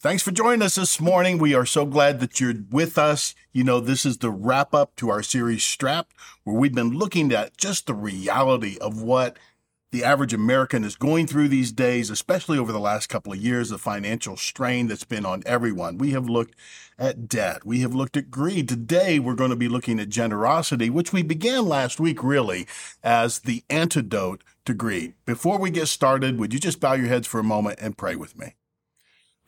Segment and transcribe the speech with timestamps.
[0.00, 1.38] Thanks for joining us this morning.
[1.38, 3.34] We are so glad that you're with us.
[3.50, 7.32] You know, this is the wrap up to our series Strapped, where we've been looking
[7.32, 9.36] at just the reality of what
[9.90, 13.70] the average American is going through these days, especially over the last couple of years,
[13.70, 15.98] the financial strain that's been on everyone.
[15.98, 16.54] We have looked
[16.96, 17.66] at debt.
[17.66, 18.68] We have looked at greed.
[18.68, 22.68] Today, we're going to be looking at generosity, which we began last week really
[23.02, 25.14] as the antidote to greed.
[25.26, 28.14] Before we get started, would you just bow your heads for a moment and pray
[28.14, 28.54] with me?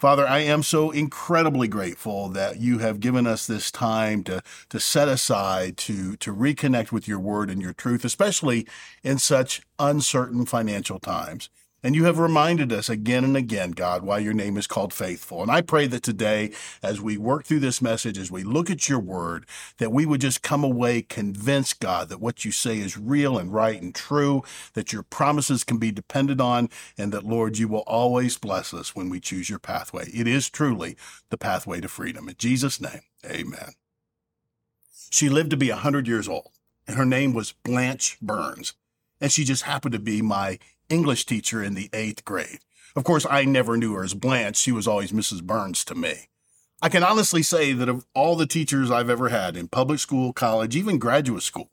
[0.00, 4.80] Father, I am so incredibly grateful that you have given us this time to, to
[4.80, 8.66] set aside to, to reconnect with your word and your truth, especially
[9.02, 11.50] in such uncertain financial times.
[11.82, 15.40] And you have reminded us again and again, God, why your name is called faithful.
[15.40, 18.88] And I pray that today, as we work through this message, as we look at
[18.88, 19.46] your word,
[19.78, 23.52] that we would just come away convinced, God, that what you say is real and
[23.52, 24.42] right and true,
[24.74, 28.94] that your promises can be depended on, and that, Lord, you will always bless us
[28.94, 30.10] when we choose your pathway.
[30.12, 30.96] It is truly
[31.30, 32.28] the pathway to freedom.
[32.28, 33.72] In Jesus' name, amen.
[35.10, 36.50] She lived to be a 100 years old,
[36.86, 38.74] and her name was Blanche Burns.
[39.20, 40.58] And she just happened to be my
[40.90, 42.58] English teacher in the eighth grade.
[42.94, 44.56] Of course, I never knew her as Blanche.
[44.56, 45.42] She was always Mrs.
[45.42, 46.28] Burns to me.
[46.82, 50.32] I can honestly say that of all the teachers I've ever had in public school,
[50.32, 51.70] college, even graduate school,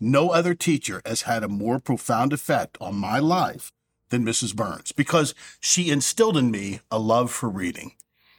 [0.00, 3.72] no other teacher has had a more profound effect on my life
[4.10, 4.54] than Mrs.
[4.54, 7.92] Burns because she instilled in me a love for reading.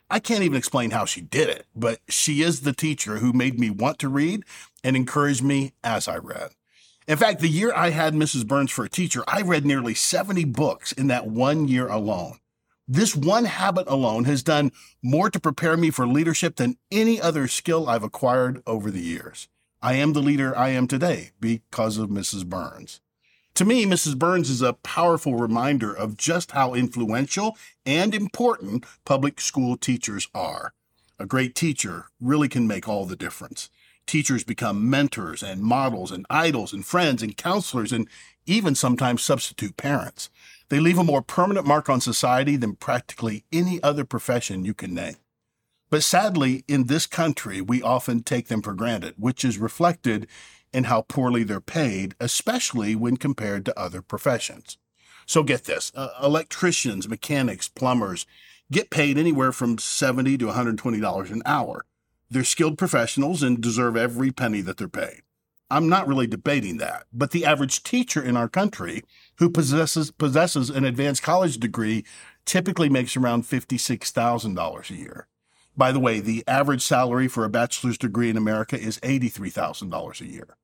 [0.10, 3.60] I can't even explain how she did it, but she is the teacher who made
[3.60, 4.44] me want to read
[4.84, 6.52] and encouraged me as I read.
[7.08, 8.48] In fact, the year I had Mrs.
[8.48, 12.40] Burns for a teacher, I read nearly 70 books in that one year alone.
[12.88, 14.72] This one habit alone has done
[15.04, 19.48] more to prepare me for leadership than any other skill I've acquired over the years.
[19.84, 22.44] I am the leader I am today because of Mrs.
[22.44, 23.02] Burns.
[23.54, 24.18] To me, Mrs.
[24.18, 30.74] Burns is a powerful reminder of just how influential and important public school teachers are.
[31.20, 33.70] A great teacher really can make all the difference.
[34.06, 38.08] Teachers become mentors and models and idols and friends and counselors and
[38.46, 40.30] even sometimes substitute parents.
[40.70, 44.94] They leave a more permanent mark on society than practically any other profession you can
[44.94, 45.16] name.
[45.90, 50.28] But sadly, in this country, we often take them for granted, which is reflected
[50.74, 54.78] in how poorly they're paid, especially when compared to other professions.
[55.26, 58.26] So get this uh, electricians, mechanics, plumbers
[58.72, 61.86] get paid anywhere from 70 to $120 an hour.
[62.30, 65.22] They're skilled professionals and deserve every penny that they're paid.
[65.70, 69.04] I'm not really debating that, but the average teacher in our country
[69.38, 72.06] who possesses possesses an advanced college degree
[72.46, 75.28] typically makes around $56,000 a year.
[75.76, 80.26] By the way, the average salary for a bachelor's degree in America is $83,000 a
[80.26, 80.56] year.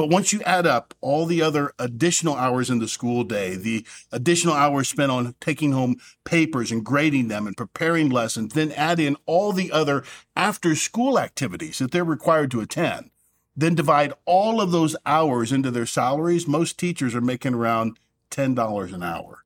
[0.00, 3.84] But once you add up all the other additional hours in the school day, the
[4.10, 8.98] additional hours spent on taking home papers and grading them and preparing lessons, then add
[8.98, 10.02] in all the other
[10.34, 13.10] after school activities that they're required to attend,
[13.54, 17.98] then divide all of those hours into their salaries, most teachers are making around
[18.30, 19.44] $10 an hour.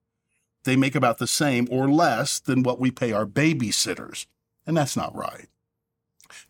[0.62, 4.26] They make about the same or less than what we pay our babysitters.
[4.68, 5.48] And that's not right.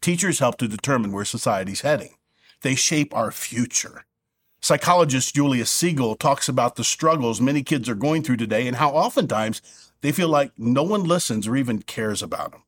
[0.02, 2.16] Teachers help to determine where society's heading.
[2.64, 4.06] They shape our future.
[4.62, 8.88] Psychologist Julius Segal talks about the struggles many kids are going through today and how
[8.92, 9.60] oftentimes
[10.00, 12.62] they feel like no one listens or even cares about them.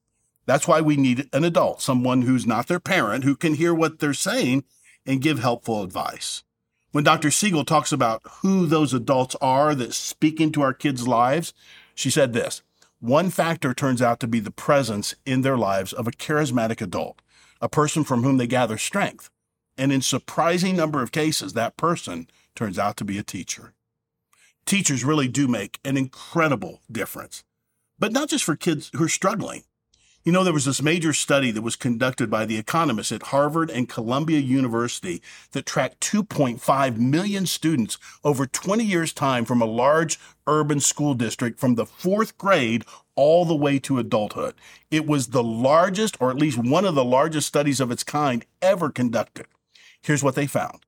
[0.45, 3.99] That's why we need an adult, someone who's not their parent, who can hear what
[3.99, 4.65] they're saying
[5.07, 6.45] and give helpful advice.
[6.93, 7.29] When Dr.
[7.29, 11.55] Segal talks about who those adults are that speak into our kids' lives,
[11.95, 12.61] she said this
[13.01, 17.23] One factor turns out to be the presence in their lives of a charismatic adult,
[17.63, 19.31] a person from whom they gather strength.
[19.79, 23.75] And in surprising number of cases, that person turns out to be a teacher.
[24.65, 27.45] Teachers really do make an incredible difference,
[27.99, 29.63] but not just for kids who are struggling.
[30.27, 33.71] You know, there was this major study that was conducted by the economists at Harvard
[33.71, 35.23] and Columbia University
[35.53, 41.61] that tracked 2.5 million students over 20 years' time from a large urban school district
[41.61, 44.57] from the fourth grade all the way to adulthood.
[44.91, 48.45] It was the largest, or at least one of the largest studies of its kind
[48.61, 49.47] ever conducted.
[50.07, 50.87] Here's what they found.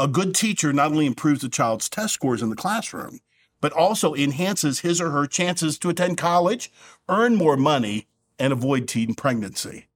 [0.00, 3.20] A good teacher not only improves the child's test scores in the classroom,
[3.60, 6.72] but also enhances his or her chances to attend college,
[7.08, 9.86] earn more money, and avoid teen pregnancy.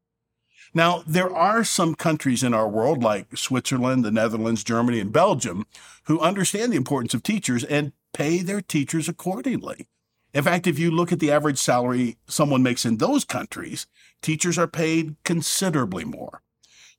[0.73, 5.67] Now, there are some countries in our world, like Switzerland, the Netherlands, Germany, and Belgium,
[6.05, 9.89] who understand the importance of teachers and pay their teachers accordingly.
[10.33, 13.89] In fact, if you look at the average salary someone makes in those countries,
[14.23, 16.43] teachers are paid considerably more.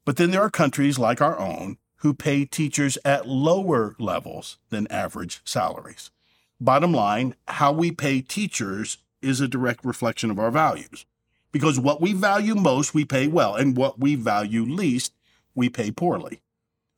[0.06, 4.88] But then there are countries like our own who pay teachers at lower levels than
[4.88, 6.12] average salaries.
[6.60, 11.06] Bottom line, how we pay teachers is a direct reflection of our values.
[11.54, 15.14] because what we value most, we pay well, and what we value least,
[15.56, 16.42] we pay poorly.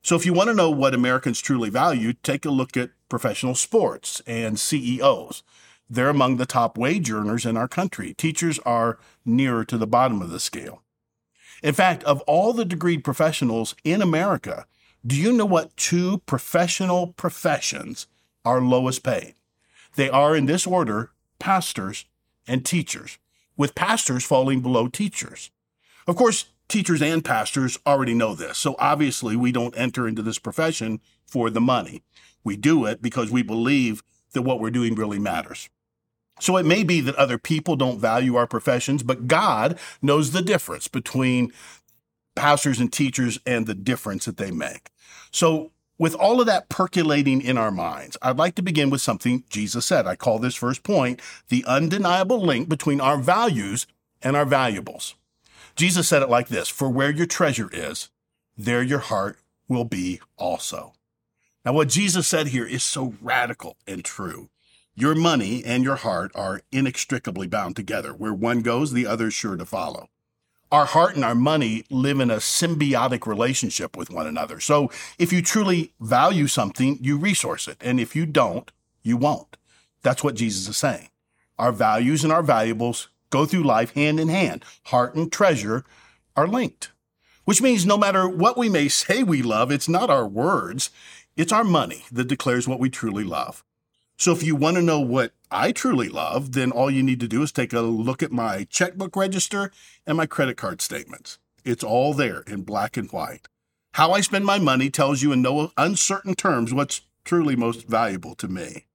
[0.02, 3.54] So if you want to know what Americans truly value, take a look at professional
[3.54, 5.42] sports and CEOs.
[5.90, 8.14] They're among the top wage earners in our country.
[8.14, 10.82] Teachers are nearer to the bottom of the scale.
[11.66, 14.66] In fact, of all the degreed professionals in America,
[15.04, 18.06] do you know what two professional professions
[18.44, 19.34] are lowest paid?
[19.96, 21.10] They are in this order
[21.40, 22.04] pastors
[22.46, 23.18] and teachers,
[23.56, 25.50] with pastors falling below teachers.
[26.06, 30.38] Of course, teachers and pastors already know this, so obviously we don't enter into this
[30.38, 32.00] profession for the money.
[32.44, 34.04] We do it because we believe
[34.34, 35.68] that what we're doing really matters.
[36.38, 40.42] So it may be that other people don't value our professions, but God knows the
[40.42, 41.52] difference between
[42.34, 44.90] pastors and teachers and the difference that they make.
[45.30, 49.44] So with all of that percolating in our minds, I'd like to begin with something
[49.48, 50.06] Jesus said.
[50.06, 53.86] I call this first point the undeniable link between our values
[54.22, 55.14] and our valuables.
[55.74, 58.10] Jesus said it like this For where your treasure is,
[58.56, 60.92] there your heart will be also.
[61.64, 64.50] Now, what Jesus said here is so radical and true.
[64.98, 68.14] Your money and your heart are inextricably bound together.
[68.14, 70.08] Where one goes, the other is sure to follow.
[70.72, 74.58] Our heart and our money live in a symbiotic relationship with one another.
[74.58, 77.76] So if you truly value something, you resource it.
[77.82, 78.72] And if you don't,
[79.02, 79.58] you won't.
[80.00, 81.10] That's what Jesus is saying.
[81.58, 84.64] Our values and our valuables go through life hand in hand.
[84.84, 85.84] Heart and treasure
[86.34, 86.92] are linked,
[87.44, 90.88] which means no matter what we may say we love, it's not our words.
[91.36, 93.62] It's our money that declares what we truly love.
[94.18, 97.28] So if you want to know what I truly love, then all you need to
[97.28, 99.70] do is take a look at my checkbook register
[100.06, 101.38] and my credit card statements.
[101.64, 103.48] It's all there in black and white.
[103.94, 108.34] How I spend my money tells you in no uncertain terms what's truly most valuable
[108.36, 108.86] to me.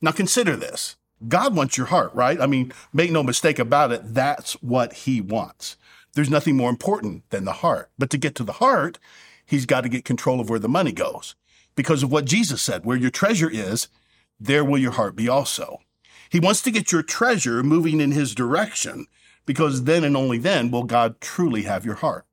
[0.00, 0.96] Now consider this.
[1.28, 2.40] God wants your heart, right?
[2.40, 4.14] I mean, make no mistake about it.
[4.14, 5.76] That's what he wants.
[6.14, 7.90] There's nothing more important than the heart.
[7.98, 8.98] But to get to the heart,
[9.44, 11.34] he's got to get control of where the money goes
[11.74, 13.88] because of what Jesus said, where your treasure is,
[14.38, 15.78] there will your heart be also.
[16.28, 19.06] He wants to get your treasure moving in his direction
[19.46, 22.26] because then and only then will God truly have your heart.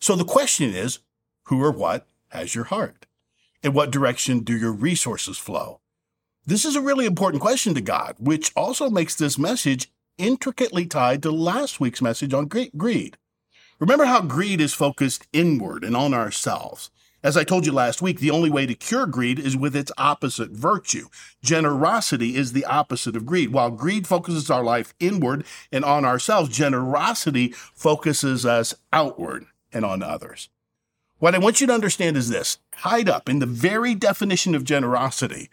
[0.00, 1.00] So the question is,
[1.44, 3.06] who or what has your heart?
[3.62, 5.80] In what direction do your resources flow?
[6.46, 11.22] This is a really important question to God, which also makes this message intricately tied
[11.22, 13.16] to last week's message on greed.
[13.78, 16.90] Remember how greed is focused inward and on ourselves.
[17.24, 19.90] As I told you last week, the only way to cure greed is with its
[19.96, 21.08] opposite virtue.
[21.42, 23.50] Generosity is the opposite of greed.
[23.50, 30.02] While greed focuses our life inward and on ourselves, generosity focuses us outward and on
[30.02, 30.50] others.
[31.18, 34.62] What I want you to understand is this tied up in the very definition of
[34.62, 35.48] generosity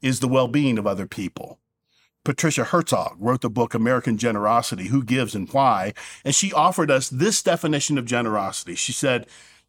[0.00, 1.58] is the well being of other people.
[2.24, 5.92] Patricia Herzog wrote the book American Generosity Who Gives and Why,
[6.24, 8.76] and she offered us this definition of generosity.
[8.76, 9.26] She said,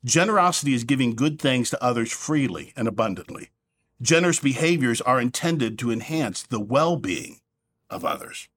[0.07, 3.49] Generosity is giving good things to others freely and abundantly.
[4.01, 7.41] Generous behaviors are intended to enhance the well being
[7.89, 8.47] of others.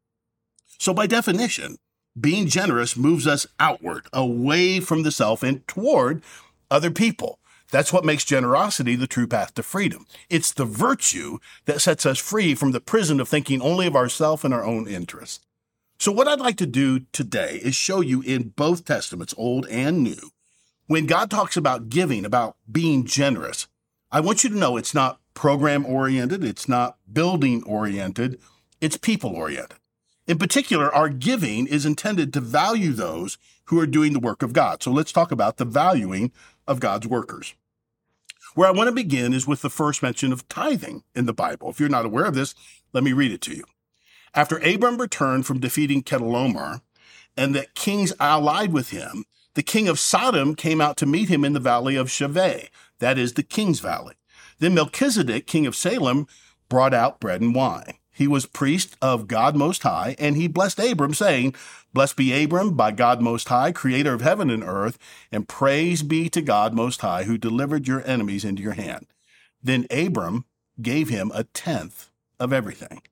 [0.78, 1.78] So, by definition,
[2.18, 6.22] being generous moves us outward, away from the self and toward
[6.70, 7.40] other people.
[7.72, 10.06] That's what makes generosity the true path to freedom.
[10.28, 14.44] It's the virtue that sets us free from the prison of thinking only of ourselves
[14.44, 15.44] and our own interests.
[15.98, 20.04] So, what I'd like to do today is show you in both Testaments, Old and
[20.04, 20.30] New,
[20.90, 23.68] when God talks about giving, about being generous,
[24.10, 28.40] I want you to know it's not program oriented, it's not building oriented,
[28.80, 29.78] it's people oriented.
[30.26, 34.52] In particular, our giving is intended to value those who are doing the work of
[34.52, 34.82] God.
[34.82, 36.32] So let's talk about the valuing
[36.66, 37.54] of God's workers.
[38.56, 41.70] Where I want to begin is with the first mention of tithing in the Bible.
[41.70, 42.56] If you're not aware of this,
[42.92, 43.62] let me read it to you.
[44.34, 46.80] After Abram returned from defeating Chedorlaomer,
[47.36, 51.44] and that kings allied with him, the king of Sodom came out to meet him
[51.44, 54.14] in the valley of Shaveh, that is the king's valley.
[54.58, 56.26] Then Melchizedek, king of Salem,
[56.68, 57.94] brought out bread and wine.
[58.12, 61.54] He was priest of God Most High, and he blessed Abram, saying,
[61.92, 64.98] Blessed be Abram by God Most High, creator of heaven and earth,
[65.32, 69.06] and praise be to God Most High, who delivered your enemies into your hand.
[69.62, 70.44] Then Abram
[70.82, 73.02] gave him a tenth of everything.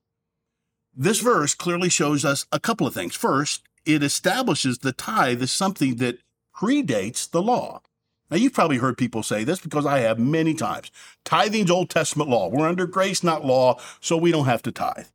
[0.95, 3.15] This verse clearly shows us a couple of things.
[3.15, 6.19] First, it establishes the tithe as something that
[6.59, 7.83] predates the law.
[8.31, 10.91] Now, you've probably heard people say this because I have many times.
[11.25, 12.49] Tithing's Old Testament law.
[12.49, 15.07] We're under grace, not law, so we don't have to tithe.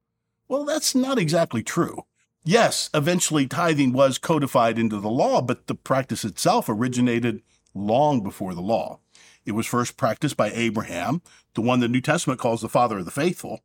[0.48, 2.06] Well, that's not exactly true.
[2.44, 7.42] Yes, eventually tithing was codified into the law, but the practice itself originated
[7.74, 9.00] long before the law.
[9.46, 11.22] It was first practiced by Abraham,
[11.54, 13.62] the one the New Testament calls the father of the faithful.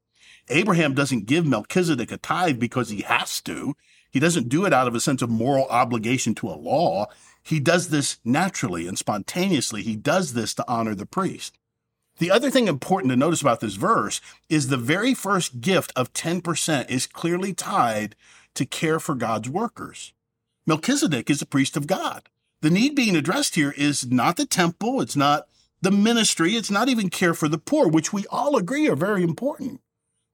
[0.49, 3.75] Abraham doesn't give Melchizedek a tithe because he has to.
[4.11, 7.07] He doesn't do it out of a sense of moral obligation to a law.
[7.49, 9.81] He does this naturally and spontaneously.
[9.81, 11.57] He does this to honor the priest.
[12.19, 16.13] The other thing important to notice about this verse is the very first gift of
[16.13, 18.17] 10% is clearly tied
[18.53, 20.13] to care for God's workers.
[20.67, 22.29] Melchizedek is a priest of God.
[22.61, 25.49] The need being addressed here is not the temple, it's not
[25.81, 29.23] the ministry, it's not even care for the poor, which we all agree are very
[29.23, 29.81] important.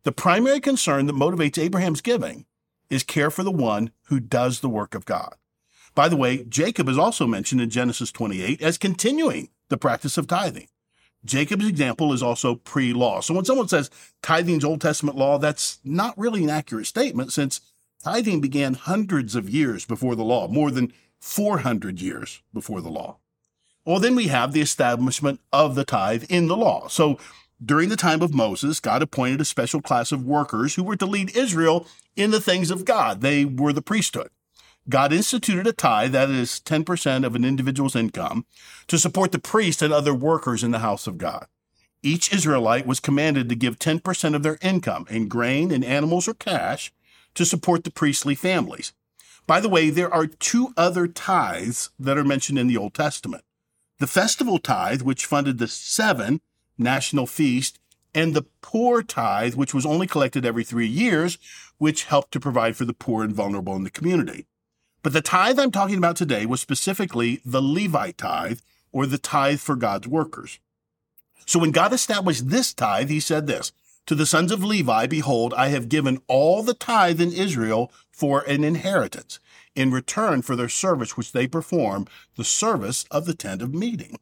[0.02, 2.46] The primary concern that motivates Abraham's giving
[2.90, 5.36] is care for the one who does the work of God.
[5.94, 10.26] By the way, Jacob is also mentioned in Genesis 28 as continuing the practice of
[10.26, 10.68] tithing.
[11.24, 13.20] Jacob's example is also pre law.
[13.20, 13.90] So when someone says
[14.22, 17.60] tithing's Old Testament law, that's not really an accurate statement since
[18.02, 23.16] tithing began hundreds of years before the law, more than 400 years before the law.
[23.86, 26.88] Well, then we have the establishment of the tithe in the law.
[26.88, 27.18] So
[27.64, 31.06] during the time of Moses, God appointed a special class of workers who were to
[31.06, 31.86] lead Israel
[32.16, 33.20] in the things of God.
[33.20, 34.28] They were the priesthood.
[34.88, 38.44] God instituted a tithe, that is 10% of an individual's income,
[38.86, 41.46] to support the priest and other workers in the house of God.
[42.02, 46.34] Each Israelite was commanded to give 10% of their income in grain, in animals, or
[46.34, 46.92] cash
[47.34, 48.92] to support the priestly families.
[49.46, 53.42] By the way, there are two other tithes that are mentioned in the Old Testament.
[54.00, 56.40] The festival tithe, which funded the seven
[56.76, 57.78] national feast,
[58.14, 61.38] and the poor tithe, which was only collected every three years,
[61.78, 64.46] which helped to provide for the poor and vulnerable in the community.
[65.04, 69.60] But the tithe I'm talking about today was specifically the Levite tithe, or the tithe
[69.60, 70.58] for God's workers.
[71.44, 73.70] So when God established this tithe, he said this
[74.06, 78.40] To the sons of Levi, behold, I have given all the tithe in Israel for
[78.48, 79.40] an inheritance,
[79.74, 82.06] in return for their service which they perform,
[82.36, 84.18] the service of the tent of meeting.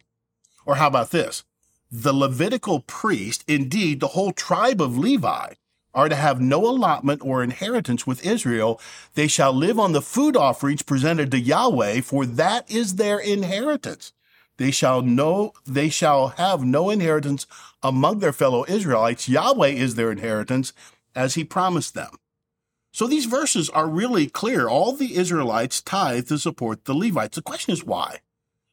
[0.67, 1.45] Or how about this?
[1.93, 5.53] The Levitical priest, indeed the whole tribe of Levi,
[5.95, 8.81] are to have no allotment or inheritance with Israel.
[9.15, 14.13] They shall live on the food offerings presented to Yahweh, for that is their inheritance.
[14.57, 17.47] They shall know, they shall have no inheritance
[17.83, 19.29] among their fellow Israelites.
[19.29, 20.73] Yahweh is their inheritance,
[21.15, 22.17] as he promised them.
[22.93, 24.69] So these verses are really clear.
[24.69, 27.37] All the Israelites tithe to support the Levites.
[27.37, 28.19] The question is why?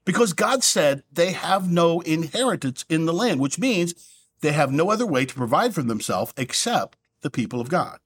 [0.06, 3.94] Because God said they have no inheritance in the land, which means
[4.42, 8.00] they have no other way to provide for themselves except the people of God.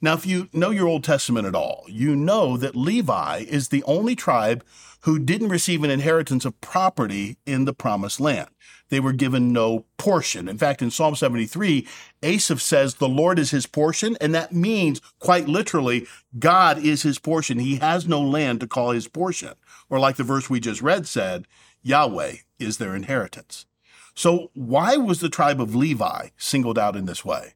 [0.00, 3.82] Now, if you know your Old Testament at all, you know that Levi is the
[3.82, 4.64] only tribe
[5.00, 8.48] who didn't receive an inheritance of property in the promised land.
[8.90, 10.48] They were given no portion.
[10.48, 11.86] In fact, in Psalm 73,
[12.22, 16.06] Asaph says the Lord is his portion, and that means quite literally,
[16.38, 17.58] God is his portion.
[17.58, 19.54] He has no land to call his portion.
[19.90, 21.46] Or like the verse we just read said,
[21.82, 23.66] Yahweh is their inheritance.
[24.14, 27.54] So why was the tribe of Levi singled out in this way?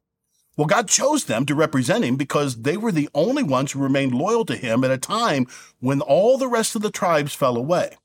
[0.55, 4.13] Well, God chose them to represent him because they were the only ones who remained
[4.13, 5.47] loyal to him at a time
[5.79, 7.97] when all the rest of the tribes fell away.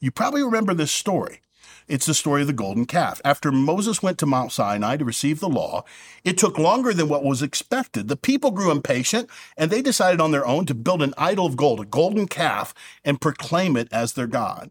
[0.00, 1.40] You probably remember this story.
[1.86, 3.20] It's the story of the golden calf.
[3.24, 5.84] After Moses went to Mount Sinai to receive the law,
[6.24, 8.08] it took longer than what was expected.
[8.08, 11.56] The people grew impatient and they decided on their own to build an idol of
[11.56, 14.70] gold, a golden calf, and proclaim it as their God.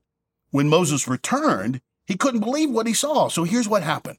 [0.49, 3.27] When Moses returned, he couldn't believe what he saw.
[3.27, 4.17] So here's what happened.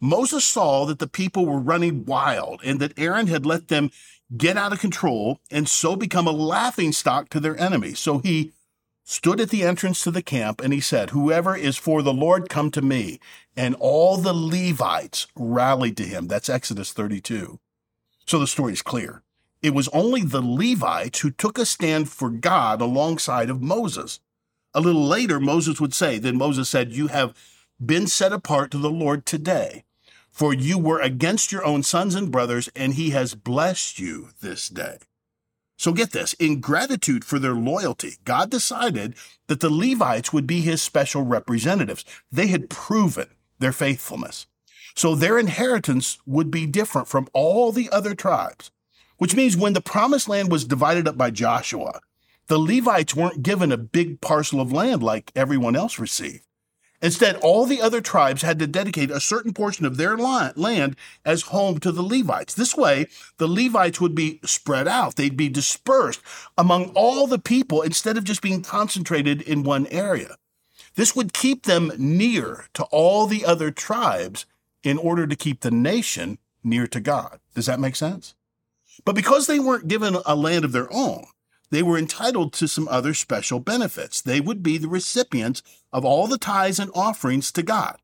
[0.00, 3.90] Moses saw that the people were running wild and that Aaron had let them
[4.36, 7.98] get out of control and so become a laughing stock to their enemies.
[7.98, 8.52] So he
[9.04, 12.48] stood at the entrance to the camp and he said, Whoever is for the Lord,
[12.48, 13.20] come to me.
[13.56, 16.28] And all the Levites rallied to him.
[16.28, 17.58] That's Exodus 32.
[18.24, 19.22] So the story is clear.
[19.62, 24.20] It was only the Levites who took a stand for God alongside of Moses.
[24.72, 27.34] A little later, Moses would say, Then Moses said, You have
[27.84, 29.84] been set apart to the Lord today.
[30.30, 34.68] For you were against your own sons and brothers, and he has blessed you this
[34.68, 34.98] day.
[35.76, 39.14] So get this in gratitude for their loyalty, God decided
[39.46, 42.04] that the Levites would be his special representatives.
[42.30, 44.46] They had proven their faithfulness.
[44.94, 48.70] So their inheritance would be different from all the other tribes,
[49.16, 52.00] which means when the promised land was divided up by Joshua,
[52.48, 56.44] the Levites weren't given a big parcel of land like everyone else received.
[57.02, 61.42] Instead, all the other tribes had to dedicate a certain portion of their land as
[61.42, 62.52] home to the Levites.
[62.52, 63.06] This way,
[63.38, 65.16] the Levites would be spread out.
[65.16, 66.20] They'd be dispersed
[66.58, 70.36] among all the people instead of just being concentrated in one area.
[70.94, 74.44] This would keep them near to all the other tribes
[74.82, 77.40] in order to keep the nation near to God.
[77.54, 78.34] Does that make sense?
[79.04, 81.24] But because they weren't given a land of their own,
[81.70, 84.20] they were entitled to some other special benefits.
[84.20, 85.62] They would be the recipients
[85.92, 87.96] of all the tithes and offerings to God.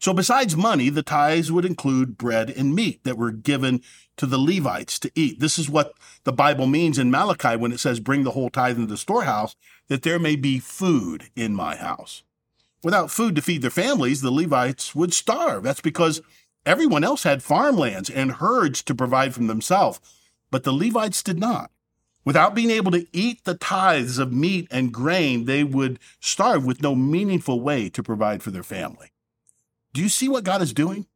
[0.00, 3.82] So besides money, the tithes would include bread and meat that were given
[4.16, 5.40] to the Levites to eat.
[5.40, 5.92] This is what
[6.24, 9.56] the Bible means in Malachi when it says, Bring the whole tithe into the storehouse,
[9.88, 12.22] that there may be food in my house.
[12.82, 15.62] Without food to feed their families, the Levites would starve.
[15.62, 16.22] That's because
[16.64, 20.00] everyone else had farmlands and herds to provide for themselves,
[20.50, 21.70] but the Levites did not.
[22.30, 26.80] Without being able to eat the tithes of meat and grain, they would starve with
[26.80, 29.10] no meaningful way to provide for their family.
[29.92, 31.06] Do you see what God is doing?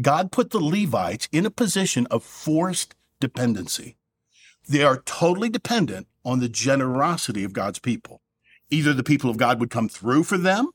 [0.00, 3.98] God put the Levites in a position of forced dependency.
[4.66, 8.22] They are totally dependent on the generosity of God's people.
[8.70, 10.70] Either the people of God would come through for them,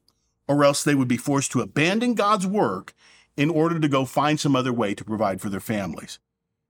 [0.48, 2.94] or else they would be forced to abandon God's work
[3.36, 6.20] in order to go find some other way to provide for their families.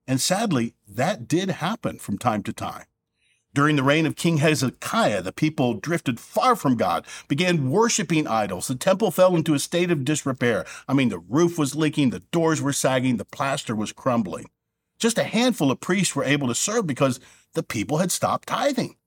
[0.07, 2.85] And sadly, that did happen from time to time.
[3.53, 8.67] During the reign of King Hezekiah, the people drifted far from God, began worshiping idols.
[8.67, 10.65] The temple fell into a state of disrepair.
[10.89, 14.49] I mean, the roof was leaking, the doors were sagging, the plaster was crumbling.
[14.99, 17.21] Just a handful of priests were able to serve because
[17.53, 18.97] the people had stopped tithing.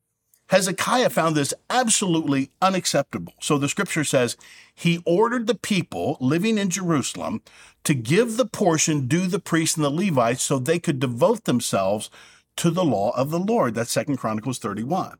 [0.48, 3.34] Hezekiah found this absolutely unacceptable.
[3.40, 4.36] So the scripture says
[4.74, 7.42] he ordered the people living in Jerusalem
[7.84, 12.10] to give the portion due the priests and the Levites so they could devote themselves
[12.56, 13.74] to the law of the Lord.
[13.74, 15.18] That's Second Chronicles 31.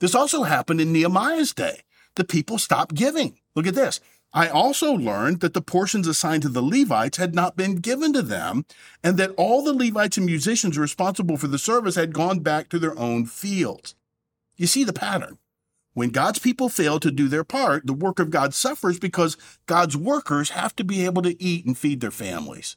[0.00, 1.82] This also happened in Nehemiah's day.
[2.16, 3.38] The people stopped giving.
[3.54, 4.00] Look at this.
[4.32, 8.20] I also learned that the portions assigned to the Levites had not been given to
[8.22, 8.66] them,
[9.02, 12.78] and that all the Levites and musicians responsible for the service had gone back to
[12.78, 13.94] their own fields.
[14.56, 15.38] You see the pattern.
[15.94, 19.36] When God's people fail to do their part, the work of God suffers because
[19.66, 22.76] God's workers have to be able to eat and feed their families.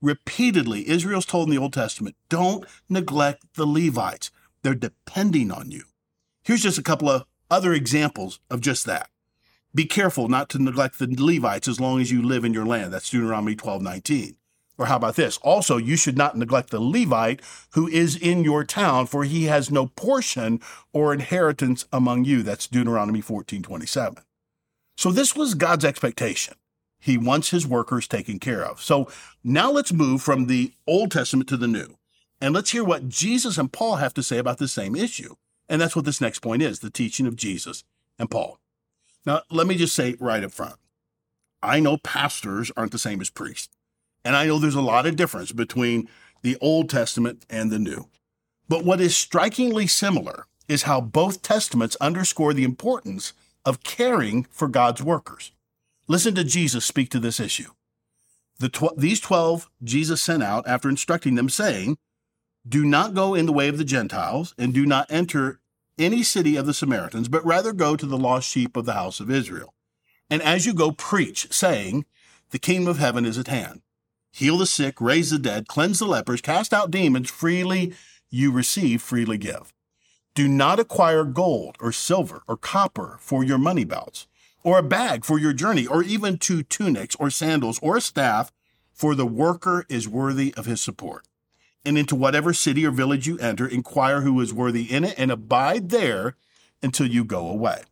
[0.00, 4.30] Repeatedly, Israel's told in the Old Testament, don't neglect the Levites.
[4.62, 5.84] They're depending on you.
[6.44, 9.10] Here's just a couple of other examples of just that.
[9.74, 12.92] Be careful not to neglect the Levites as long as you live in your land.
[12.92, 14.36] That's Deuteronomy 12, 19.
[14.78, 15.36] Or how about this?
[15.38, 17.40] Also, you should not neglect the Levite
[17.74, 20.60] who is in your town, for he has no portion
[20.92, 22.42] or inheritance among you.
[22.42, 24.22] That's Deuteronomy 14, 27.
[24.96, 26.54] So this was God's expectation.
[26.98, 28.80] He wants his workers taken care of.
[28.80, 29.08] So
[29.42, 31.96] now let's move from the Old Testament to the New.
[32.40, 35.34] And let's hear what Jesus and Paul have to say about the same issue.
[35.68, 37.84] And that's what this next point is the teaching of Jesus
[38.18, 38.58] and Paul.
[39.24, 40.76] Now, let me just say right up front
[41.62, 43.68] I know pastors aren't the same as priests.
[44.24, 46.08] And I know there's a lot of difference between
[46.42, 48.08] the Old Testament and the New.
[48.68, 53.32] But what is strikingly similar is how both testaments underscore the importance
[53.64, 55.52] of caring for God's workers.
[56.08, 57.70] Listen to Jesus speak to this issue.
[58.58, 61.96] The tw- these 12 Jesus sent out after instructing them, saying,
[62.66, 65.60] Do not go in the way of the Gentiles, and do not enter
[65.98, 69.20] any city of the Samaritans, but rather go to the lost sheep of the house
[69.20, 69.74] of Israel.
[70.30, 72.06] And as you go, preach, saying,
[72.50, 73.82] The kingdom of heaven is at hand.
[74.32, 77.94] Heal the sick, raise the dead, cleanse the lepers, cast out demons, freely
[78.30, 79.72] you receive, freely give.
[80.34, 84.26] Do not acquire gold or silver or copper for your money belts
[84.64, 88.52] or a bag for your journey, or even two tunics or sandals or a staff,
[88.92, 91.26] for the worker is worthy of his support.
[91.84, 95.32] And into whatever city or village you enter, inquire who is worthy in it, and
[95.32, 96.36] abide there
[96.82, 97.82] until you go away.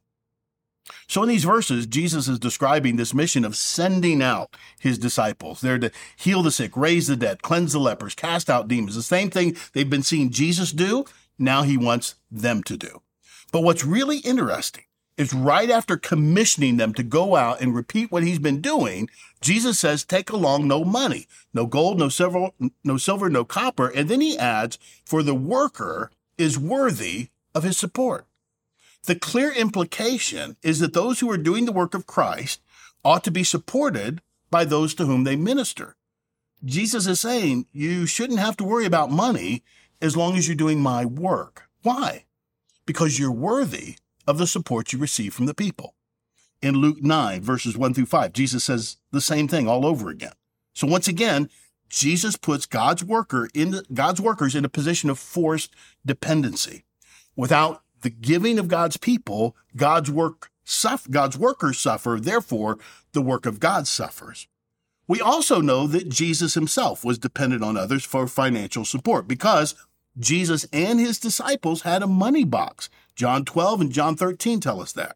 [1.07, 5.61] So, in these verses, Jesus is describing this mission of sending out his disciples.
[5.61, 8.95] They're to heal the sick, raise the dead, cleanse the lepers, cast out demons.
[8.95, 11.05] The same thing they've been seeing Jesus do,
[11.39, 13.03] now he wants them to do.
[13.53, 14.85] But what's really interesting
[15.17, 19.11] is right after commissioning them to go out and repeat what he's been doing,
[19.43, 22.51] Jesus says, take along no money, no gold, no silver,
[22.85, 23.89] no silver, no copper.
[23.89, 28.27] And then he adds, for the worker is worthy of his support.
[29.05, 32.61] The clear implication is that those who are doing the work of Christ
[33.05, 35.97] ought to be supported by those to whom they minister.
[36.65, 39.63] Jesus is saying you shouldn't have to worry about money
[40.03, 41.69] as long as you're doing my work.
[41.83, 42.27] Why?
[42.85, 45.95] Because you're worthy of the support you receive from the people.
[46.61, 50.33] In Luke 9, verses 1 through 5, Jesus says the same thing all over again.
[50.75, 51.49] So once again,
[51.89, 56.85] Jesus puts God's worker in God's workers in a position of forced dependency.
[57.35, 60.51] Without the giving of God's people, God's work
[61.11, 62.79] God's workers suffer, therefore
[63.13, 64.47] the work of God suffers.
[65.09, 69.75] We also know that Jesus himself was dependent on others for financial support because
[70.17, 72.89] Jesus and his disciples had a money box
[73.21, 75.15] John 12 and John 13 tell us that.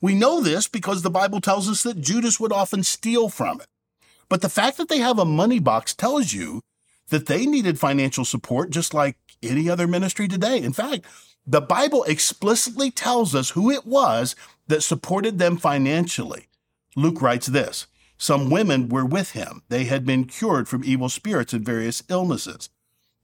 [0.00, 3.68] We know this because the Bible tells us that Judas would often steal from it.
[4.28, 6.62] But the fact that they have a money box tells you
[7.10, 10.60] that they needed financial support just like any other ministry today.
[10.60, 11.04] In fact,
[11.46, 14.34] the Bible explicitly tells us who it was
[14.68, 16.46] that supported them financially.
[16.96, 19.62] Luke writes this Some women were with him.
[19.68, 22.70] They had been cured from evil spirits and various illnesses.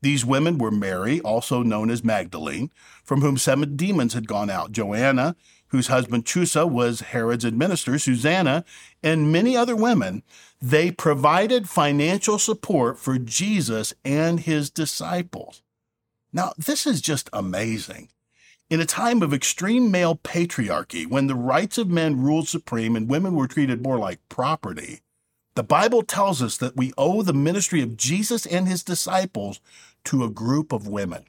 [0.03, 2.71] These women were Mary, also known as Magdalene,
[3.05, 5.37] from whom seven demons had gone out, Joanna,
[5.69, 8.65] whose husband Chusa was Herod's administrator, Susanna,
[9.03, 10.23] and many other women.
[10.61, 15.63] They provided financial support for Jesus and his disciples.
[16.33, 18.09] Now, this is just amazing.
[18.69, 23.09] In a time of extreme male patriarchy, when the rights of men ruled supreme and
[23.09, 25.01] women were treated more like property,
[25.57, 29.61] the Bible tells us that we owe the ministry of Jesus and his disciples
[30.05, 31.25] to a group of women.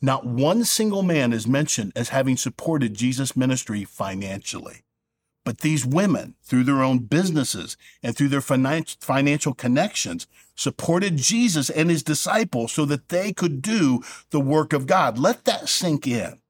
[0.00, 4.84] Not one single man is mentioned as having supported Jesus' ministry financially.
[5.44, 10.26] But these women, through their own businesses and through their financial connections,
[10.56, 15.18] supported Jesus and his disciples so that they could do the work of God.
[15.18, 16.40] Let that sink in.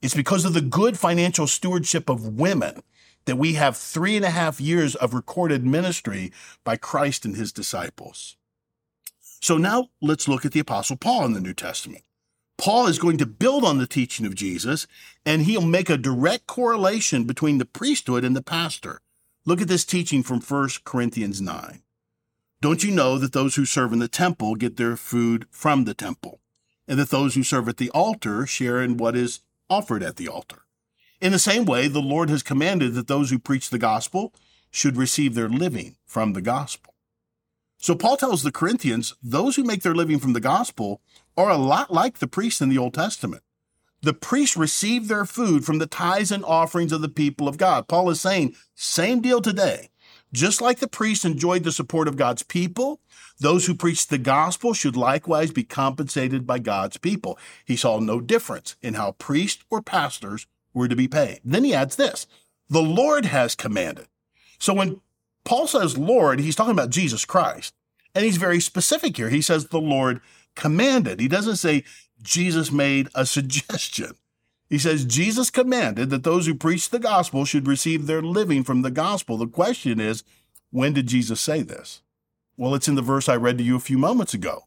[0.00, 2.82] It's because of the good financial stewardship of women
[3.26, 6.32] that we have three and a half years of recorded ministry
[6.64, 8.36] by Christ and his disciples.
[9.20, 12.04] So now let's look at the Apostle Paul in the New Testament.
[12.58, 14.88] Paul is going to build on the teaching of Jesus,
[15.24, 19.00] and he'll make a direct correlation between the priesthood and the pastor.
[19.46, 21.82] Look at this teaching from 1 Corinthians 9.
[22.60, 25.94] Don't you know that those who serve in the temple get their food from the
[25.94, 26.40] temple,
[26.88, 29.40] and that those who serve at the altar share in what is
[29.70, 30.64] offered at the altar?
[31.20, 34.34] In the same way, the Lord has commanded that those who preach the gospel
[34.72, 36.94] should receive their living from the gospel.
[37.80, 41.00] So Paul tells the Corinthians, those who make their living from the gospel
[41.38, 43.44] are a lot like the priests in the Old Testament.
[44.02, 47.86] The priests receive their food from the tithes and offerings of the people of God.
[47.86, 49.90] Paul is saying, same deal today.
[50.32, 53.00] Just like the priests enjoyed the support of God's people,
[53.38, 57.38] those who preach the gospel should likewise be compensated by God's people.
[57.64, 61.40] He saw no difference in how priests or pastors were to be paid.
[61.44, 62.26] Then he adds this
[62.68, 64.08] the Lord has commanded.
[64.58, 65.00] So when
[65.44, 67.74] Paul says Lord, he's talking about Jesus Christ.
[68.14, 69.28] And he's very specific here.
[69.28, 70.20] He says the Lord
[70.54, 71.20] commanded.
[71.20, 71.84] He doesn't say
[72.22, 74.12] Jesus made a suggestion.
[74.68, 78.82] He says Jesus commanded that those who preach the gospel should receive their living from
[78.82, 79.38] the gospel.
[79.38, 80.24] The question is,
[80.70, 82.02] when did Jesus say this?
[82.56, 84.64] Well, it's in the verse I read to you a few moments ago.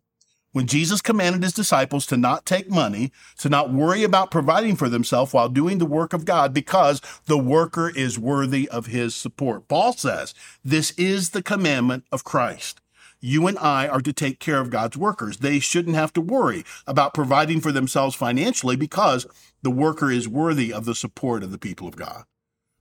[0.53, 4.89] When Jesus commanded his disciples to not take money, to not worry about providing for
[4.89, 9.69] themselves while doing the work of God because the worker is worthy of his support.
[9.69, 12.81] Paul says this is the commandment of Christ.
[13.21, 15.37] You and I are to take care of God's workers.
[15.37, 19.27] They shouldn't have to worry about providing for themselves financially because
[19.61, 22.23] the worker is worthy of the support of the people of God.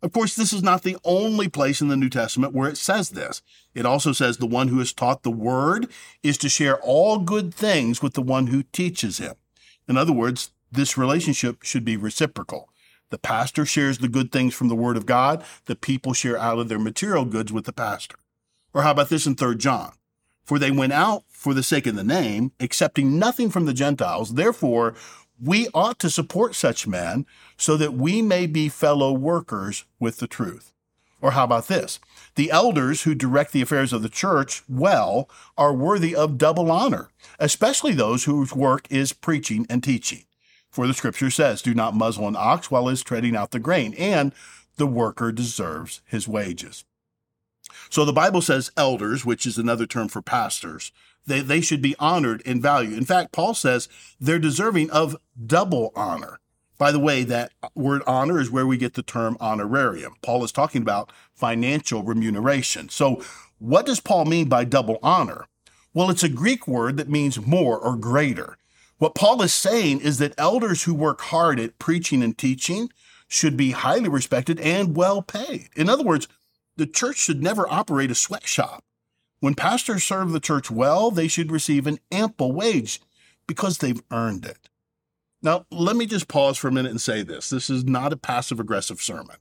[0.03, 3.11] Of course, this is not the only place in the New Testament where it says
[3.11, 3.43] this.
[3.75, 5.89] It also says the one who is taught the word
[6.23, 9.35] is to share all good things with the one who teaches him.
[9.87, 12.71] In other words, this relationship should be reciprocal.
[13.11, 15.45] The pastor shares the good things from the word of God.
[15.67, 18.17] The people share out of their material goods with the pastor.
[18.73, 19.93] Or how about this in 3 John?
[20.51, 24.35] For they went out for the sake of the name, accepting nothing from the Gentiles.
[24.35, 24.97] Therefore,
[25.41, 27.25] we ought to support such men
[27.57, 30.73] so that we may be fellow workers with the truth.
[31.23, 32.01] Or how about this?
[32.35, 37.11] The elders who direct the affairs of the church well are worthy of double honor,
[37.39, 40.25] especially those whose work is preaching and teaching.
[40.69, 43.61] For the scripture says, Do not muzzle an ox while it is treading out the
[43.61, 44.33] grain, and
[44.79, 46.85] the worker deserves his wages.
[47.89, 50.93] So the Bible says elders, which is another term for pastors,
[51.27, 52.97] they, they should be honored and valued.
[52.97, 53.89] In fact, Paul says
[54.21, 56.41] they're deserving of double honor.
[56.79, 60.15] By the way, that word honor is where we get the term honorarium.
[60.23, 62.89] Paul is talking about financial remuneration.
[62.89, 63.23] So,
[63.59, 65.47] what does Paul mean by double honor?
[65.93, 68.57] Well, it's a Greek word that means more or greater.
[68.97, 72.91] What Paul is saying is that elders who work hard at preaching and teaching
[73.29, 75.69] should be highly respected and well paid.
[75.77, 76.29] In other words,
[76.77, 78.85] the church should never operate a sweatshop.
[79.41, 83.01] When pastors serve the church well, they should receive an ample wage
[83.47, 84.69] because they've earned it.
[85.43, 87.49] Now, let me just pause for a minute and say this.
[87.49, 89.37] This is not a passive aggressive sermon.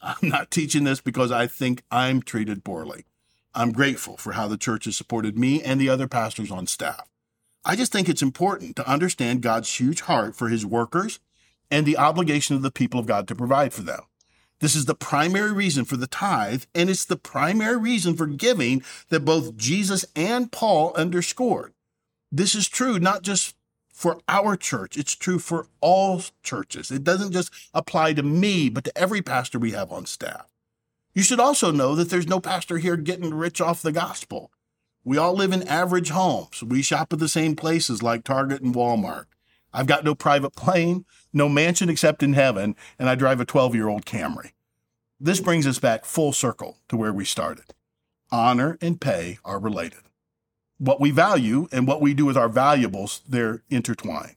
[0.00, 3.06] I'm not teaching this because I think I'm treated poorly.
[3.54, 7.08] I'm grateful for how the church has supported me and the other pastors on staff.
[7.64, 11.18] I just think it's important to understand God's huge heart for his workers
[11.70, 14.02] and the obligation of the people of God to provide for them.
[14.60, 18.82] This is the primary reason for the tithe, and it's the primary reason for giving
[19.08, 21.74] that both Jesus and Paul underscored.
[22.32, 23.54] This is true not just
[23.92, 26.90] for our church, it's true for all churches.
[26.90, 30.46] It doesn't just apply to me, but to every pastor we have on staff.
[31.14, 34.52] You should also know that there's no pastor here getting rich off the gospel.
[35.02, 36.62] We all live in average homes.
[36.62, 39.24] We shop at the same places like Target and Walmart.
[39.72, 43.74] I've got no private plane, no mansion except in heaven, and I drive a 12
[43.74, 44.52] year old Camry.
[45.20, 47.74] This brings us back full circle to where we started.
[48.30, 50.00] Honor and pay are related.
[50.78, 54.36] what we value and what we do with our valuables, they're intertwined.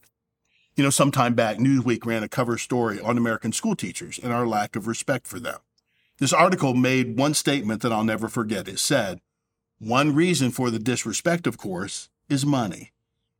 [0.75, 4.34] You know, some time back, Newsweek ran a cover story on American school teachers and
[4.34, 5.60] our lack of respect for them.
[6.17, 8.67] This article made one statement that I'll never forget.
[8.67, 9.21] It said,
[9.80, 12.91] One reason for the disrespect, of course, is money.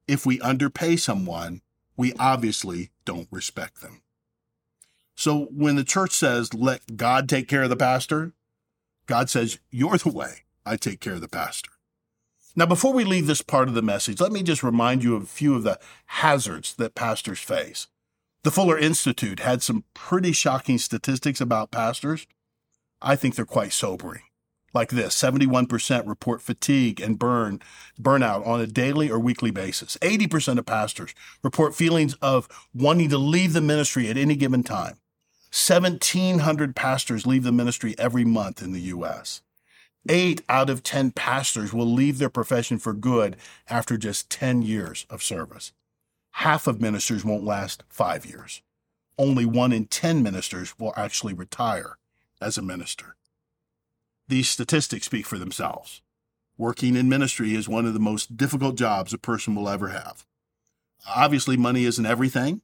[0.08, 1.62] If we underpay someone,
[2.02, 4.02] we obviously don't respect them.
[5.14, 8.34] So when the church says, let God take care of the pastor,
[9.06, 11.70] God says, you're the way I take care of the pastor.
[12.56, 15.22] Now, before we leave this part of the message, let me just remind you of
[15.22, 17.86] a few of the hazards that pastors face.
[18.44, 22.26] The Fuller Institute had some pretty shocking statistics about pastors.
[23.00, 24.24] I think they're quite sobering.
[24.74, 27.62] Like this 71% report fatigue and burn,
[28.02, 29.98] burnout on a daily or weekly basis.
[30.02, 34.98] 80% of pastors report feelings of wanting to leave the ministry at any given time.
[35.52, 39.42] 1,700 pastors leave the ministry every month in the U.S.
[40.08, 43.36] Eight out of 10 pastors will leave their profession for good
[43.70, 45.74] after just 10 years of service.
[46.36, 48.62] Half of ministers won't last five years.
[49.18, 51.98] Only one in 10 ministers will actually retire
[52.42, 53.18] as a minister.
[54.32, 56.02] These statistics speak for themselves.
[56.58, 60.26] Working in ministry is one of the most difficult jobs a person will ever have.
[61.06, 62.62] Obviously, money isn't everything.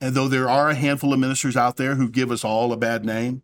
[0.00, 2.76] And though there are a handful of ministers out there who give us all a
[2.76, 3.42] bad name,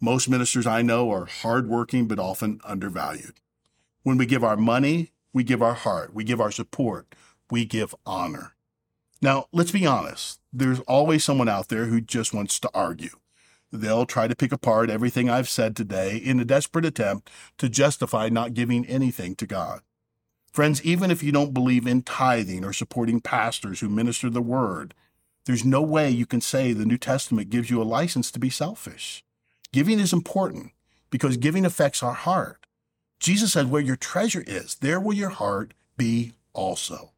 [0.00, 3.40] most ministers I know are hardworking but often undervalued.
[4.04, 7.16] When we give our money, we give our heart, we give our support,
[7.50, 8.54] we give honor.
[9.20, 10.38] Now, let's be honest.
[10.52, 13.16] There's always someone out there who just wants to argue.
[13.72, 18.28] They'll try to pick apart everything I've said today in a desperate attempt to justify
[18.28, 19.80] not giving anything to God.
[20.52, 24.92] Friends, even if you don't believe in tithing or supporting pastors who minister the word,
[25.46, 28.50] there's no way you can say the New Testament gives you a license to be
[28.50, 29.24] selfish.
[29.72, 30.72] Giving is important
[31.10, 32.66] because giving affects our heart.
[33.18, 37.12] Jesus said, Where your treasure is, there will your heart be also.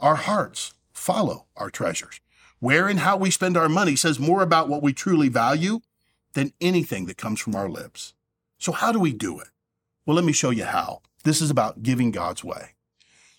[0.00, 2.20] Our hearts follow our treasures.
[2.64, 5.80] Where and how we spend our money says more about what we truly value
[6.32, 8.14] than anything that comes from our lips.
[8.56, 9.48] So, how do we do it?
[10.06, 11.02] Well, let me show you how.
[11.24, 12.70] This is about giving God's way.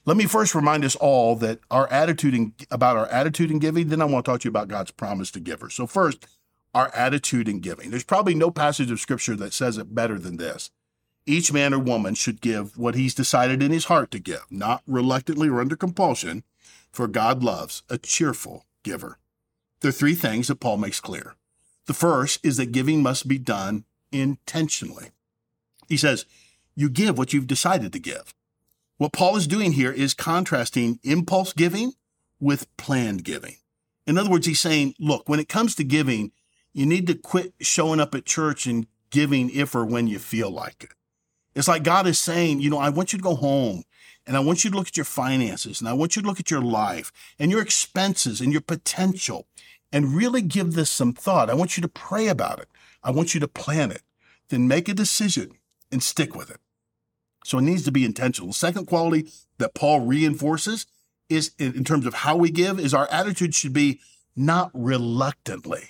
[0.05, 3.89] Let me first remind us all that our attitude in, about our attitude in giving,
[3.89, 5.73] then I want to talk to you about God's promise to givers.
[5.73, 6.27] So, first,
[6.75, 7.89] our attitude in giving.
[7.89, 10.69] There's probably no passage of scripture that says it better than this.
[11.25, 14.83] Each man or woman should give what he's decided in his heart to give, not
[14.85, 16.43] reluctantly or under compulsion,
[16.91, 19.17] for God loves a cheerful giver.
[19.81, 21.35] There are three things that Paul makes clear.
[21.87, 25.11] The first is that giving must be done intentionally.
[25.89, 26.25] He says,
[26.75, 28.33] You give what you've decided to give.
[28.97, 31.91] What Paul is doing here is contrasting impulse giving
[32.39, 33.57] with planned giving.
[34.07, 36.31] In other words, he's saying, Look, when it comes to giving,
[36.73, 40.49] you need to quit showing up at church and giving if or when you feel
[40.49, 40.91] like it.
[41.55, 43.83] It's like God is saying, you know, I want you to go home
[44.27, 46.39] and I want you to look at your finances and I want you to look
[46.39, 49.47] at your life and your expenses and your potential
[49.91, 51.49] and really give this some thought.
[51.49, 52.67] I want you to pray about it.
[53.03, 54.01] I want you to plan it.
[54.49, 55.51] Then make a decision
[55.91, 56.59] and stick with it.
[57.43, 58.49] So it needs to be intentional.
[58.49, 60.87] The second quality that Paul reinforces
[61.29, 63.99] is in terms of how we give is our attitude should be
[64.35, 65.89] not reluctantly.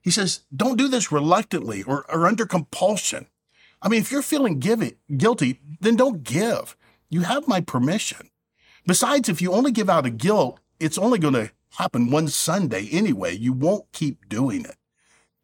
[0.00, 3.26] He says, don't do this reluctantly or, or under compulsion.
[3.82, 6.76] I mean, if you're feeling giving, guilty, then don't give.
[7.14, 8.28] You have my permission.
[8.88, 12.88] Besides, if you only give out of guilt, it's only going to happen one Sunday
[12.90, 13.36] anyway.
[13.36, 14.74] You won't keep doing it.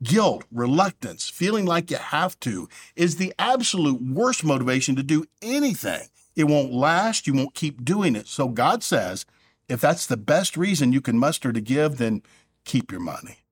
[0.02, 6.09] Guilt, reluctance, feeling like you have to is the absolute worst motivation to do anything.
[6.35, 7.28] It won't last.
[7.28, 8.26] You won't keep doing it.
[8.26, 9.24] So God says,
[9.68, 12.24] if that's the best reason you can muster to give, then
[12.64, 13.44] keep your money.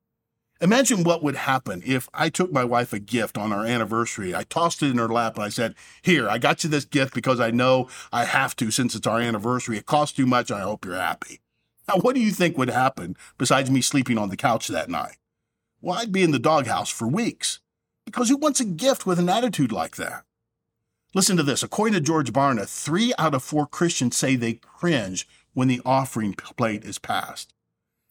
[0.60, 4.34] Imagine what would happen if I took my wife a gift on our anniversary.
[4.34, 7.14] I tossed it in her lap and I said, Here, I got you this gift
[7.14, 9.78] because I know I have to since it's our anniversary.
[9.78, 10.50] It costs too much.
[10.50, 11.40] I hope you're happy.
[11.86, 15.16] Now, what do you think would happen besides me sleeping on the couch that night?
[15.80, 17.60] Well, I'd be in the doghouse for weeks
[18.04, 20.24] because who wants a gift with an attitude like that?
[21.14, 21.62] Listen to this.
[21.62, 26.34] According to George Barna, three out of four Christians say they cringe when the offering
[26.34, 27.54] plate is passed.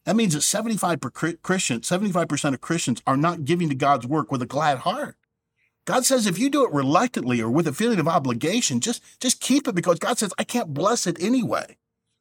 [0.08, 1.02] That means that 75
[1.44, 5.18] Christians, 75% of Christians are not giving to God's work with a glad heart.
[5.84, 9.42] God says if you do it reluctantly or with a feeling of obligation, just, just
[9.42, 11.76] keep it because God says, I can't bless it anyway.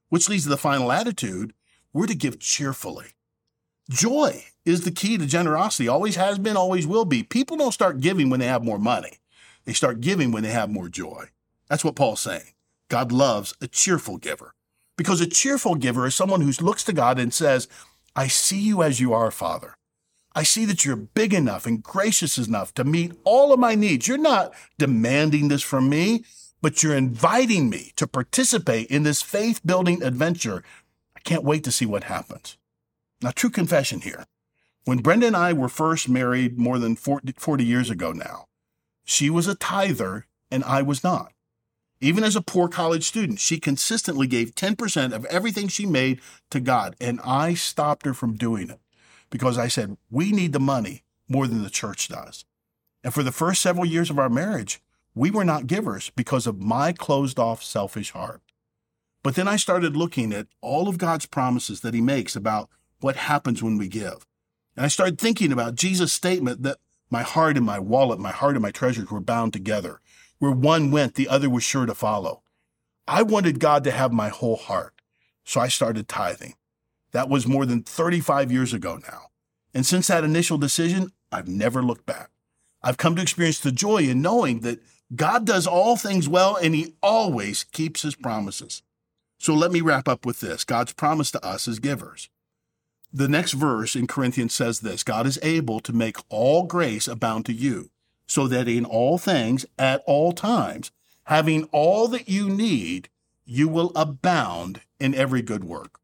[0.08, 1.52] Which leads to the final attitude.
[1.92, 3.10] We're to give cheerfully.
[3.88, 7.22] Joy is the key to generosity, always has been, always will be.
[7.22, 9.20] People don't start giving when they have more money.
[9.64, 11.26] They start giving when they have more joy.
[11.68, 12.52] That's what Paul's saying.
[12.88, 14.55] God loves a cheerful giver.
[14.96, 17.68] Because a cheerful giver is someone who looks to God and says,
[18.14, 19.74] I see you as you are, Father.
[20.34, 24.06] I see that you're big enough and gracious enough to meet all of my needs.
[24.06, 26.24] You're not demanding this from me,
[26.60, 30.62] but you're inviting me to participate in this faith building adventure.
[31.14, 32.58] I can't wait to see what happens.
[33.22, 34.26] Now, true confession here.
[34.84, 38.44] When Brenda and I were first married more than 40, 40 years ago now,
[39.04, 41.32] she was a tither and I was not.
[42.00, 46.60] Even as a poor college student, she consistently gave 10% of everything she made to
[46.60, 48.80] God, and I stopped her from doing it
[49.30, 52.44] because I said, We need the money more than the church does.
[53.02, 54.80] And for the first several years of our marriage,
[55.14, 58.42] we were not givers because of my closed off, selfish heart.
[59.22, 62.68] But then I started looking at all of God's promises that He makes about
[63.00, 64.26] what happens when we give.
[64.76, 66.78] And I started thinking about Jesus' statement that
[67.10, 70.00] my heart and my wallet, my heart and my treasures were bound together.
[70.38, 72.42] Where one went, the other was sure to follow.
[73.08, 75.00] I wanted God to have my whole heart.
[75.44, 76.54] So I started tithing.
[77.12, 79.30] That was more than 35 years ago now.
[79.72, 82.30] And since that initial decision, I've never looked back.
[82.82, 84.80] I've come to experience the joy in knowing that
[85.14, 88.82] God does all things well and he always keeps his promises.
[89.38, 92.28] So let me wrap up with this God's promise to us as givers.
[93.12, 97.46] The next verse in Corinthians says this God is able to make all grace abound
[97.46, 97.90] to you,
[98.26, 100.90] so that in all things, at all times,
[101.24, 103.08] having all that you need,
[103.44, 106.00] you will abound in every good work.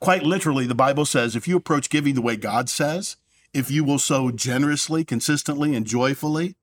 [0.00, 3.16] Quite literally, the Bible says if you approach giving the way God says,
[3.52, 6.54] if you will sow generously, consistently, and joyfully,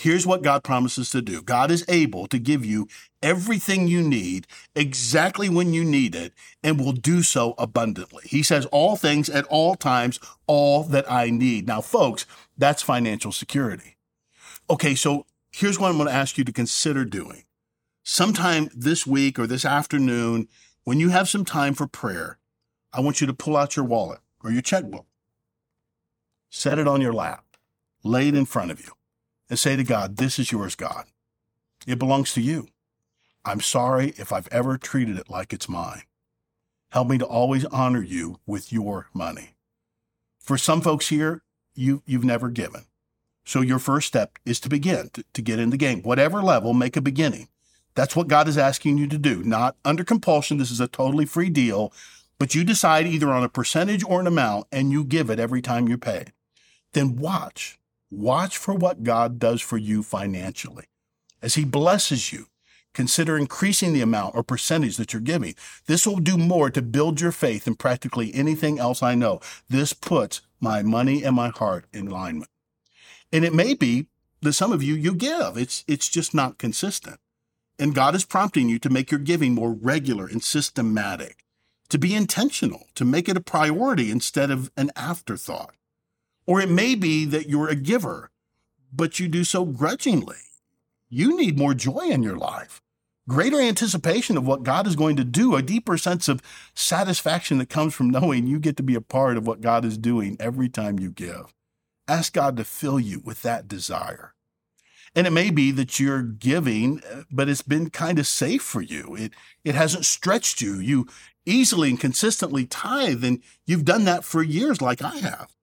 [0.00, 2.88] Here's what God promises to do God is able to give you
[3.22, 8.22] everything you need exactly when you need it and will do so abundantly.
[8.24, 11.66] He says, All things at all times, all that I need.
[11.66, 12.24] Now, folks,
[12.56, 13.96] that's financial security.
[14.70, 17.42] Okay, so here's what I'm going to ask you to consider doing.
[18.04, 20.46] Sometime this week or this afternoon,
[20.84, 22.38] when you have some time for prayer,
[22.92, 25.06] I want you to pull out your wallet or your checkbook,
[26.50, 27.56] set it on your lap,
[28.04, 28.92] lay it in front of you
[29.48, 31.06] and say to God, This is yours, God.
[31.84, 32.68] It belongs to you.
[33.44, 36.02] I'm sorry if I've ever treated it like it's mine.
[36.90, 39.56] Help me to always honor you with your money.
[40.38, 41.42] For some folks here,
[41.74, 42.84] you, you've never given.
[43.44, 46.02] So your first step is to begin, to, to get in the game.
[46.02, 47.48] Whatever level, make a beginning.
[47.94, 50.58] That's what God is asking you to do, not under compulsion.
[50.58, 51.92] This is a totally free deal,
[52.38, 55.60] but you decide either on a percentage or an amount and you give it every
[55.60, 56.26] time you pay.
[56.92, 57.80] Then watch
[58.12, 60.86] Watch for what God does for you financially.
[61.40, 62.46] As He blesses you,
[62.92, 65.54] consider increasing the amount or percentage that you're giving.
[65.86, 69.40] This will do more to build your faith than practically anything else I know.
[69.68, 72.50] This puts my money and my heart in alignment.
[73.32, 74.06] And it may be
[74.42, 75.56] that some of you, you give.
[75.56, 77.20] It's, it's just not consistent.
[77.78, 81.44] And God is prompting you to make your giving more regular and systematic,
[81.88, 85.74] to be intentional, to make it a priority instead of an afterthought.
[86.46, 88.30] Or it may be that you're a giver,
[88.92, 90.36] but you do so grudgingly.
[91.08, 92.82] You need more joy in your life,
[93.28, 96.42] greater anticipation of what God is going to do, a deeper sense of
[96.74, 99.98] satisfaction that comes from knowing you get to be a part of what God is
[99.98, 101.54] doing every time you give.
[102.10, 104.34] Ask God to fill you with that desire.
[105.14, 109.14] And it may be that you're giving, but it's been kind of safe for you.
[109.14, 109.32] It,
[109.64, 110.80] it hasn't stretched you.
[110.80, 111.06] You
[111.46, 115.54] easily and consistently tithe, and you've done that for years, like I have.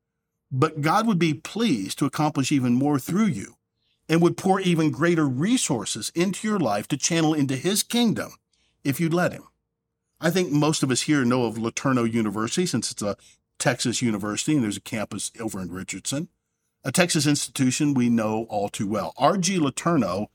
[0.50, 3.56] But God would be pleased to accomplish even more through you
[4.08, 8.36] and would pour even greater resources into your life to channel into his kingdom
[8.86, 9.44] if you'd let him.
[10.22, 13.18] I think most of us here know of LeTourneau University since it's a
[13.60, 16.30] Texas university and there's a campus over in Richardson.
[16.88, 19.14] A Texas institution we know all too well.
[19.18, 19.60] R.G.
[19.60, 20.28] LeTourneau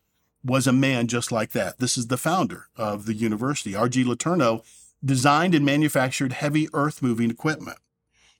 [0.44, 1.78] was a man just like that.
[1.78, 3.74] This is the founder of the university.
[3.74, 4.04] R.G.
[4.04, 4.62] LeTourneau
[5.02, 7.78] designed and manufactured heavy earth moving equipment.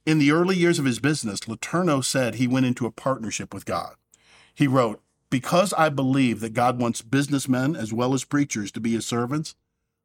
[0.05, 3.65] In the early years of his business, LeTourneau said he went into a partnership with
[3.65, 3.95] God.
[4.55, 8.93] He wrote, Because I believe that God wants businessmen as well as preachers to be
[8.93, 9.55] his servants,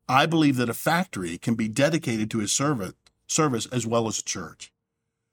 [0.07, 2.95] I believe that a factory can be dedicated to his servant,
[3.27, 4.71] service as well as a church.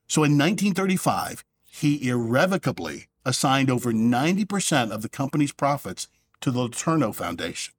[0.09, 1.45] So in 1935,
[1.81, 6.07] he irrevocably assigned over 90% of the company's profits
[6.41, 7.75] to the LeTourneau Foundation.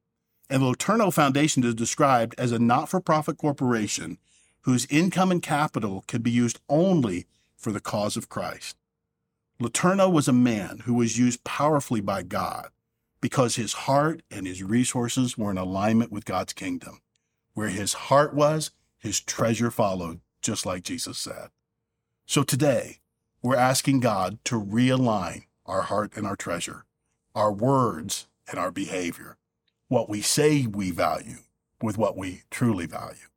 [0.50, 4.18] And the LeTourneau Foundation is described as a not for profit corporation
[4.64, 7.26] whose income and capital could be used only
[7.56, 8.76] for the cause of Christ.
[9.62, 12.68] LeTourneau was a man who was used powerfully by God
[13.22, 17.00] because his heart and his resources were in alignment with God's kingdom.
[17.54, 21.48] Where his heart was, his treasure followed, just like Jesus said.
[22.26, 23.00] So today,
[23.46, 26.84] we're asking God to realign our heart and our treasure,
[27.36, 29.38] our words and our behavior,
[29.88, 31.44] what we say we value
[31.80, 33.28] with what we truly value.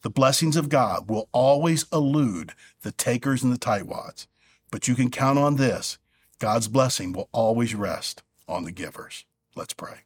[0.00, 4.26] The blessings of God will always elude the takers and the tightwads,
[4.70, 5.98] but you can count on this
[6.38, 9.26] God's blessing will always rest on the givers.
[9.54, 10.04] Let's pray.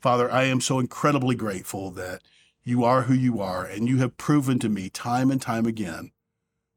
[0.00, 2.20] Father, I am so incredibly grateful that
[2.64, 6.10] you are who you are, and you have proven to me time and time again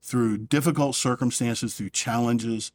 [0.04, 2.72] through difficult circumstances, through challenges,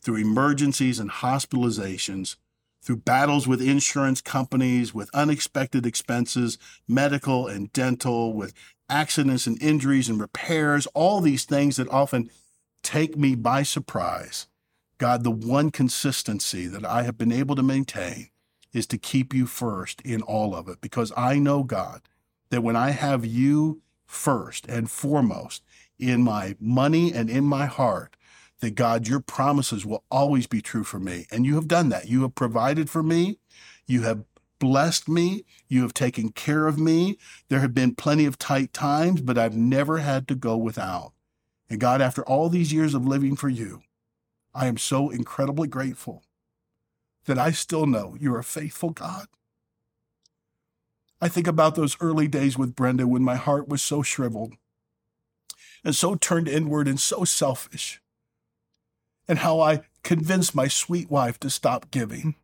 [0.00, 2.36] through emergencies and hospitalizations,
[2.82, 6.56] through battles with insurance companies, with unexpected expenses,
[6.88, 8.54] medical and dental, with
[8.88, 12.30] accidents and injuries and repairs, all these things that often
[12.82, 14.48] take me by surprise.
[14.96, 18.30] God, the one consistency that I have been able to maintain
[18.72, 22.02] is to keep you first in all of it because I know, God,
[22.50, 25.62] that when I have you first and foremost
[26.00, 28.16] in my money and in my heart,
[28.60, 31.26] that God, your promises will always be true for me.
[31.30, 32.08] And you have done that.
[32.08, 33.38] You have provided for me.
[33.86, 34.24] You have
[34.58, 35.44] blessed me.
[35.68, 37.18] You have taken care of me.
[37.48, 41.12] There have been plenty of tight times, but I've never had to go without.
[41.68, 43.82] And God, after all these years of living for you,
[44.54, 46.24] I am so incredibly grateful
[47.26, 49.28] that I still know you're a faithful God.
[51.20, 54.54] I think about those early days with Brenda when my heart was so shriveled
[55.84, 58.00] and so turned inward and so selfish,
[59.28, 62.34] and how I convinced my sweet wife to stop giving.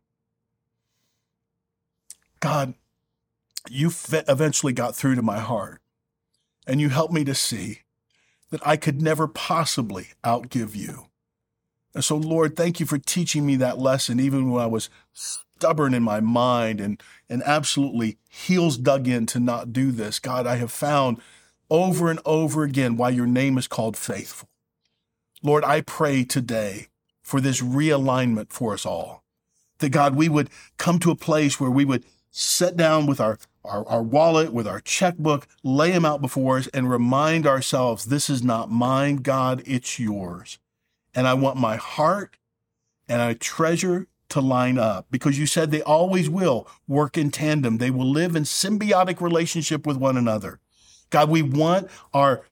[2.39, 2.75] God,
[3.69, 5.81] you eventually got through to my heart,
[6.65, 7.81] and you helped me to see
[8.49, 11.07] that I could never possibly outgive you.
[11.93, 15.93] And so, Lord, thank you for teaching me that lesson, even when I was stubborn
[15.93, 20.19] in my mind and, and absolutely heels dug in to not do this.
[20.19, 21.19] God, I have found
[21.69, 24.49] over and over again why your name is called faithful.
[25.43, 26.87] Lord, I pray today
[27.21, 29.23] for this realignment for us all.
[29.79, 33.37] That God, we would come to a place where we would sit down with our,
[33.63, 38.29] our, our wallet, with our checkbook, lay them out before us, and remind ourselves this
[38.29, 40.57] is not mine, God, it's yours.
[41.13, 42.37] And I want my heart
[43.07, 47.77] and I treasure to line up because you said they always will work in tandem.
[47.77, 50.59] They will live in symbiotic relationship with one another.
[51.09, 52.43] God, we want our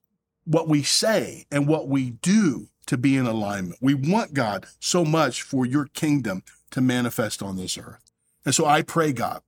[0.46, 3.80] what we say and what we do to be in alignment.
[3.82, 8.12] We want God so much for your kingdom to manifest on this earth.
[8.46, 9.42] And so I pray, God,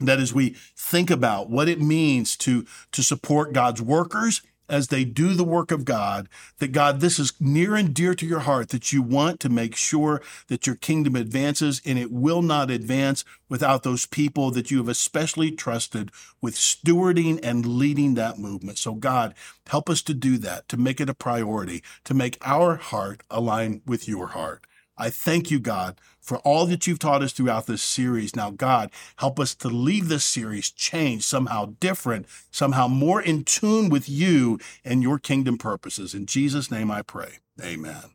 [0.00, 5.04] that as we think about what it means to, to support God's workers as they
[5.04, 8.68] do the work of God, that God, this is near and dear to your heart,
[8.70, 13.24] that you want to make sure that your kingdom advances and it will not advance
[13.48, 16.10] without those people that you have especially trusted
[16.40, 18.78] with stewarding and leading that movement.
[18.78, 19.34] So God,
[19.66, 23.82] help us to do that, to make it a priority, to make our heart align
[23.86, 24.64] with your heart.
[24.98, 28.36] I thank you, God, for all that you've taught us throughout this series.
[28.36, 33.88] Now, God, help us to leave this series changed, somehow different, somehow more in tune
[33.88, 36.12] with you and your kingdom purposes.
[36.12, 37.38] In Jesus' name I pray.
[37.62, 38.10] Amen.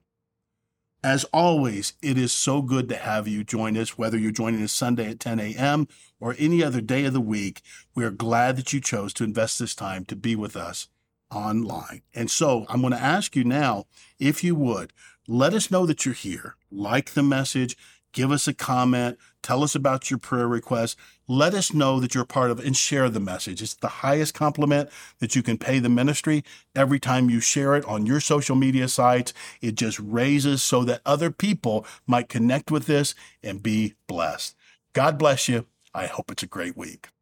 [1.04, 4.72] As always, it is so good to have you join us, whether you're joining us
[4.72, 5.88] Sunday at 10 a.m.
[6.20, 7.64] or any other day of the week.
[7.96, 10.88] We are glad that you chose to invest this time to be with us
[11.32, 12.04] online.
[12.14, 13.86] And so I'm going to ask you now,
[14.20, 14.94] if you would,
[15.28, 16.56] let us know that you're here.
[16.72, 17.78] Like the message,
[18.14, 20.98] give us a comment, tell us about your prayer request.
[21.28, 23.62] Let us know that you're part of and share the message.
[23.62, 24.90] It's the highest compliment
[25.20, 26.44] that you can pay the ministry.
[26.76, 31.02] Every time you share it on your social media sites, it just raises so that
[31.06, 34.56] other people might connect with this and be blessed.
[34.94, 35.66] God bless you.
[35.94, 37.13] I hope it's a great week.